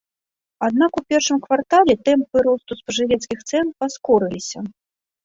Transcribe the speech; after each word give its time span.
Аднак 0.67 0.91
у 1.01 1.01
першым 1.13 1.37
квартале 1.45 1.93
тэмпы 2.09 2.37
росту 2.47 2.73
спажывецкіх 2.79 3.45
цэн 3.53 3.65
паскорыліся. 3.83 4.65